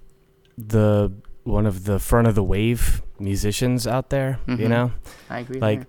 [0.57, 1.11] the
[1.43, 4.39] one of the front of the wave musicians out there.
[4.47, 4.69] You Mhm.
[4.69, 4.91] know,
[5.29, 5.59] I agree.
[5.59, 5.87] like there.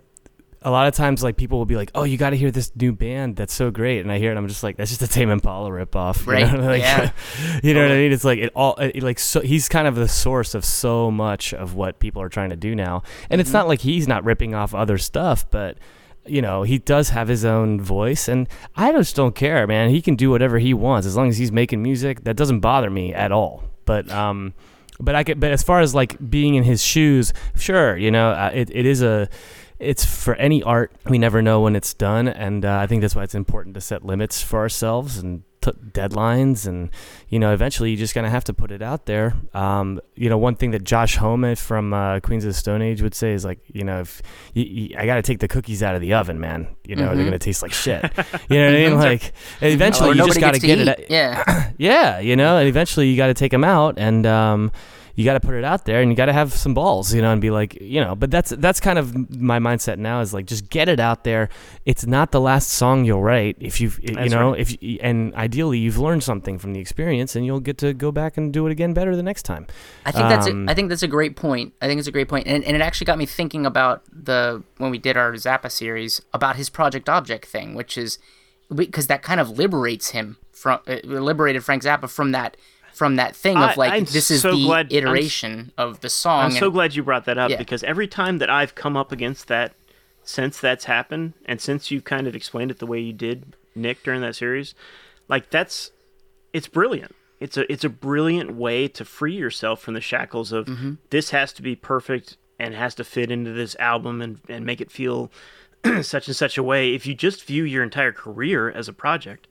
[0.65, 2.71] A lot of times, like people will be like, "Oh, you got to hear this
[2.77, 5.03] new band that's so great," and I hear it, and I'm just like, "That's just
[5.03, 6.67] a Tame Impala ripoff." you Right, know?
[6.67, 7.11] Like, yeah.
[7.63, 8.13] you know what I mean?
[8.13, 9.41] It's like it all, it, like so.
[9.41, 12.75] He's kind of the source of so much of what people are trying to do
[12.75, 13.55] now, and it's Mhm.
[13.55, 15.77] not like he's not ripping off other stuff, but
[16.25, 19.91] you know, he does have his own voice, and I just don't care, man.
[19.91, 22.23] He can do whatever he wants as long as he's making music.
[22.25, 23.65] That doesn't bother me at all.
[23.85, 24.55] But um,
[25.01, 25.41] but I could.
[25.41, 28.87] But as far as like being in his shoes, sure, you know, uh, it it
[28.87, 29.29] is a.
[29.83, 30.93] It's for any art.
[31.07, 33.81] We never know when it's done, and uh, I think that's why it's important to
[33.81, 36.67] set limits for ourselves and t- deadlines.
[36.67, 36.91] And
[37.29, 39.35] you know, eventually, you're just gonna have to put it out there.
[39.55, 43.03] Um, you know, one thing that Josh Homme from uh, Queens of the Stone Age
[43.03, 44.23] would say is like, you know, if
[44.55, 46.69] you, you, I got to take the cookies out of the oven, man.
[46.87, 47.17] You know, Mhm.
[47.17, 48.03] they're gonna taste like shit.
[48.49, 48.99] You know what I mean?
[48.99, 50.89] Like, eventually, Or you just got to get eat.
[50.89, 51.07] it.
[51.11, 51.71] Yeah.
[51.79, 54.71] Yeah, you know, and eventually you got to take them out, and um,
[55.15, 57.21] you got to put it out there, and you got to have some balls, you
[57.21, 58.15] know, and be like, you know.
[58.15, 61.49] But that's that's kind of my mindset now is like, just get it out there.
[61.85, 64.61] It's not the last song you'll write if you've, you That's know, right.
[64.61, 68.13] if you, and ideally you've learned something from the experience, and you'll get to go
[68.13, 69.67] back and do it again better the next time.
[70.05, 71.75] I think that's Um, a, I think that's a great point.
[71.81, 74.63] I think it's a great point, and and it actually got me thinking about the
[74.79, 78.19] when we did our Zappa series about his Project Object thing, which is
[78.75, 82.57] because that kind of liberates him from uh, liberated Frank Zappa from that
[83.03, 86.01] from that thing I- of like I'm this is so the glad- I'm iteration of
[86.01, 86.45] the song.
[86.45, 87.57] I'm so glad you brought that up Yeah.
[87.59, 89.73] because every time that I've come up against that,
[90.25, 94.05] since that's happened, and since you've kind of explained it the way you did, Nick,
[94.05, 94.75] during that series,
[95.29, 95.91] like that's,
[96.53, 97.15] it's brilliant.
[97.41, 100.93] It's a it's a brilliant way to free yourself from the shackles of Mm-hmm.
[101.11, 104.81] this has to be perfect and has to fit into this album and and make
[104.81, 105.33] it feel
[106.03, 106.95] such and such a way.
[106.95, 109.49] If you just view your entire career as a project,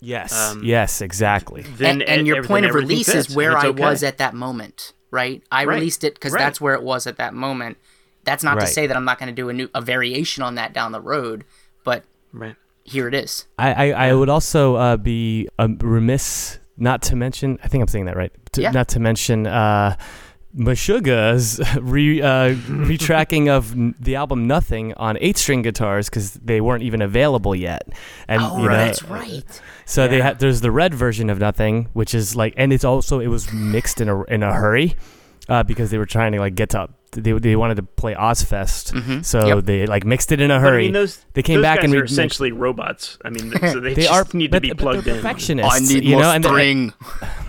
[0.00, 0.32] Yes.
[0.32, 1.62] Um, yes, exactly.
[1.62, 3.82] then and, and your point of release fits, is where I okay.
[3.82, 5.42] was at that moment, right?
[5.52, 5.74] I Right.
[5.74, 6.40] released it because Right.
[6.40, 7.76] that's where it was at that moment.
[8.24, 8.66] That's not Right.
[8.66, 10.92] to say that I'm not going to do a new a variation on that down
[10.92, 11.44] the road,
[11.84, 12.56] but Right.
[12.84, 13.46] here it is.
[13.58, 17.58] I, I, I would also uh, be um, remiss not to mention.
[17.62, 18.32] I think I'm saying that right.
[18.52, 18.70] To, Yeah.
[18.70, 19.96] Not to mention uh,
[20.56, 27.02] Meshuggah's re, uh, retracking of the album Nothing on eight-string guitars because they weren't even
[27.02, 27.88] available yet.
[28.28, 29.44] And Oh, you know, that's right.
[29.84, 30.24] So they Yeah.
[30.24, 33.52] had there's the red version of Nothing, which is like, and it's also it was
[33.52, 34.94] mixed in a in a hurry
[35.48, 38.92] uh, because they were trying to like get to they they wanted to play Ozzfest,
[38.92, 39.24] Mhm.
[39.24, 39.64] so Yep.
[39.64, 40.82] they like mixed it in a But, I hurry.
[40.84, 43.18] mean, those They came those back guys and are remixed- essentially robots.
[43.24, 45.20] I mean, so they, they just are need to be plugged they're in.
[45.22, 45.90] perfectionists.
[45.92, 46.90] you know, and they-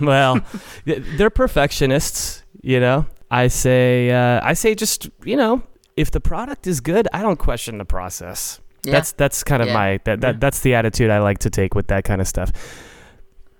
[0.04, 0.40] well,
[0.84, 2.41] they're perfectionists.
[2.62, 5.62] You know, I say, uh, I say, just you know,
[5.96, 8.60] if the product is good, I don't question the process.
[8.84, 8.92] Yeah.
[8.92, 9.74] That's that's kind of Yeah.
[9.74, 12.52] my that, that that's the attitude I like to take with that kind of stuff.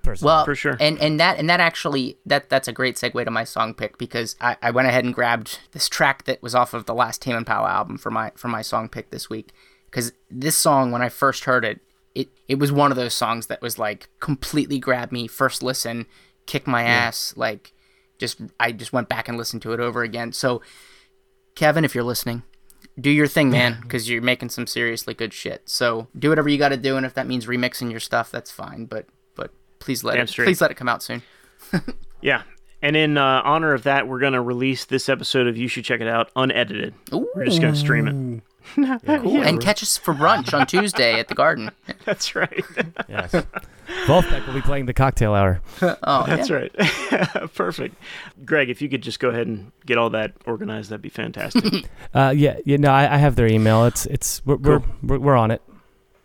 [0.03, 0.31] Personally.
[0.33, 0.77] Well, For sure.
[0.81, 3.99] and and that and that actually that that's a great segue to my song pick
[3.99, 7.23] because I, I went ahead and grabbed this track that was off of the last
[7.23, 9.53] Tame Impala album for my for my song pick this week
[9.91, 11.81] because this song when I first heard it
[12.17, 16.07] it it was one of those songs that was like completely grabbed me first listen
[16.47, 17.73] kick my ass like
[18.19, 20.63] just I just went back and listened to it over again so
[21.55, 22.43] Kevin if you're listening
[23.01, 26.59] do your thing man because you're making some seriously good shit so do whatever you
[26.59, 30.05] got to do and if that means remixing your stuff that's fine but but please
[30.05, 30.45] let Damn it straight.
[30.47, 31.23] please let it come out soon
[32.23, 32.43] Yeah.
[32.81, 35.85] And in uh, honor of that, we're going to release this episode of You Should
[35.85, 36.95] Check It Out unedited.
[37.13, 38.43] We're just going to stream it.
[38.75, 39.43] Cool.
[39.43, 41.71] and catch us for brunch on Tuesday at the Garden.
[42.05, 42.65] That's right.
[43.09, 43.33] yes,
[44.07, 45.61] Vulfpeck will be playing the cocktail hour.
[46.05, 46.57] Oh, That's yeah.
[46.57, 47.55] right.
[47.55, 47.97] Perfect.
[48.45, 51.89] Greg, if you could just go ahead and get all that organized, that'd be fantastic.
[52.15, 52.77] Uh, yeah, yeah.
[52.77, 53.85] No, I, I have their email.
[53.87, 55.63] It's it's we're we're, we're, we're on it.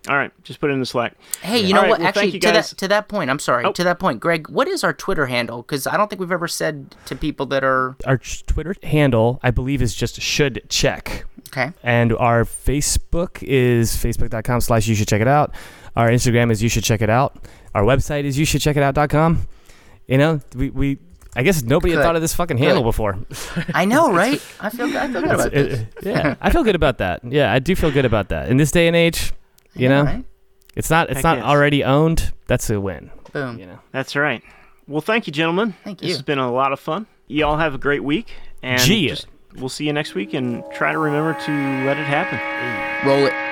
[0.10, 0.32] all right.
[0.44, 1.16] Just put it in the Slack.
[1.42, 2.00] Hey, you know right, what?
[2.00, 3.66] well, Actually, to that to that point, I'm sorry.
[3.66, 3.72] Oh.
[3.72, 5.62] To that point, Greg, what is our Twitter handle?
[5.62, 9.52] Because I don't think we've ever said to people that are Our Twitter handle, I
[9.52, 11.26] believe, is just should check.
[11.48, 11.72] Okay.
[11.84, 15.54] And our Facebook is facebook.com slash you should check it out.
[15.96, 17.48] Our Instagram is you should check it out.
[17.74, 19.48] Our website is you should check it out.com.
[20.08, 20.98] You know, we, we
[21.36, 22.88] I guess nobody had thought of this fucking handle Good.
[22.88, 23.20] before.
[23.74, 24.42] I know, right?
[24.60, 25.80] I feel I feel good about It- this.
[25.80, 27.22] it- yeah, I feel good about that.
[27.24, 28.50] Yeah, I do feel good about that.
[28.50, 29.34] In this day and age,
[29.76, 30.26] you know, right?
[30.76, 31.46] it's not it's Heck not yes.
[31.46, 32.32] already owned.
[32.48, 33.12] That's a win.
[33.34, 33.60] Boom.
[33.60, 33.80] You know.
[33.92, 34.42] That's right.
[34.88, 35.76] Well, thank you, gentlemen.
[35.84, 36.08] Thank you.
[36.08, 37.06] This has been a lot of fun.
[37.28, 38.34] You all have a great week.
[38.64, 39.10] And Gee.
[39.10, 39.28] just,
[39.60, 41.52] we'll see you next week and try to remember to
[41.86, 42.40] let it happen.
[43.08, 43.47] Roll it.